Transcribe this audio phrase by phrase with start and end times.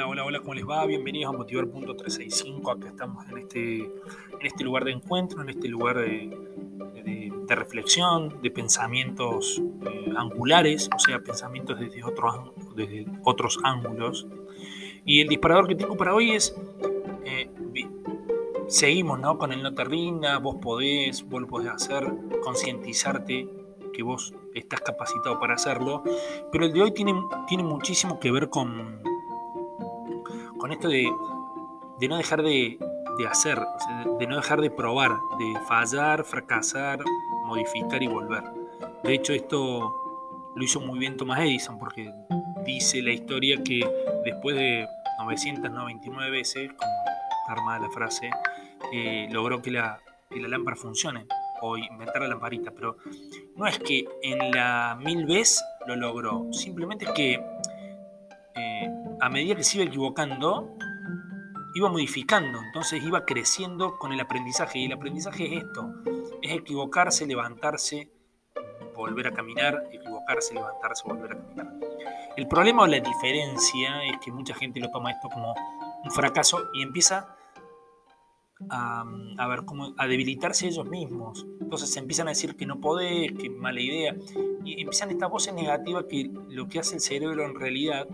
[0.00, 0.86] Hola, hola, hola, ¿cómo les va?
[0.86, 2.74] Bienvenidos a Motivar.365.
[2.74, 3.90] Acá estamos en este, en
[4.40, 6.30] este lugar de encuentro, en este lugar de,
[7.48, 12.34] reflexión, de pensamientos eh, angulares, o sea, pensamientos desde otros,
[12.74, 14.26] desde otros ángulos.
[15.04, 16.56] Y el disparador que tengo para hoy es,
[17.26, 17.50] eh,
[18.68, 19.36] seguimos ¿no?
[19.36, 22.10] con el no te rinda, vos podés, vos lo podés hacer,
[22.42, 23.50] concientizarte
[23.92, 26.02] que vos estás capacitado para hacerlo,
[26.50, 27.12] pero el de hoy tiene,
[27.46, 29.09] tiene muchísimo que ver con
[30.60, 31.10] con esto de,
[32.08, 32.78] no dejar de,
[33.28, 33.58] hacer,
[34.18, 37.00] de no dejar de probar, de fallar, fracasar,
[37.46, 38.44] modificar y volver.
[39.02, 42.12] De hecho, esto lo hizo muy bien Thomas Edison, porque
[42.64, 43.80] dice la historia que
[44.24, 44.86] después de
[45.24, 48.30] 999 veces, como está armada la frase,
[48.92, 49.98] eh, logró que la,
[50.30, 51.26] la lámpara funcione
[51.62, 52.96] o inventar la lamparita, pero
[53.56, 57.40] no es que en la mil veces lo logró, simplemente es que
[59.20, 60.76] a medida que se iba equivocando,
[61.74, 64.78] iba modificando, entonces iba creciendo con el aprendizaje.
[64.78, 65.94] Y el aprendizaje es esto,
[66.42, 68.10] es equivocarse, levantarse,
[68.96, 71.74] volver a caminar, equivocarse, levantarse, volver a caminar.
[72.36, 75.54] El problema o la diferencia es que mucha gente lo toma esto como
[76.04, 77.36] un fracaso y empieza
[78.68, 79.04] a,
[79.38, 81.46] a, ver, como a debilitarse ellos mismos.
[81.60, 84.14] Entonces empiezan a decir que no podés, que mala idea.
[84.64, 88.06] Y empiezan estas voces negativas que lo que hace el cerebro en realidad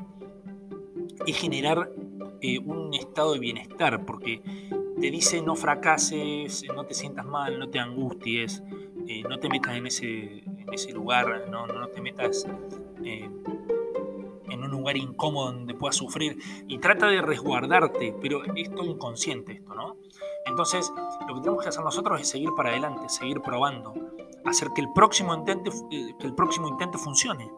[1.27, 1.91] es generar
[2.41, 4.43] eh, un estado de bienestar, porque
[5.01, 8.63] te dice no fracases, no te sientas mal, no te angusties,
[9.09, 12.47] eh, no te metas en ese, en ese lugar, no, no te metas
[13.05, 13.29] eh,
[14.49, 19.53] en un lugar incómodo donde puedas sufrir y trata de resguardarte, pero esto es inconsciente
[19.53, 19.97] esto, ¿no?
[20.47, 20.93] Entonces,
[21.29, 23.95] lo que tenemos que hacer nosotros es seguir para adelante, seguir probando,
[24.45, 27.51] hacer que el próximo intento, que el próximo intento funcione.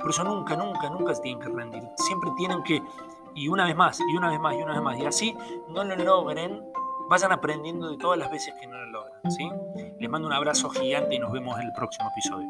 [0.00, 1.82] Por eso nunca, nunca, nunca se tienen que rendir.
[1.96, 2.82] Siempre tienen que,
[3.34, 5.36] y una vez más, y una vez más, y una vez más, y así
[5.68, 6.62] no lo logren,
[7.08, 9.50] vayan aprendiendo de todas las veces que no lo logran, ¿sí?
[9.98, 12.48] Les mando un abrazo gigante y nos vemos en el próximo episodio.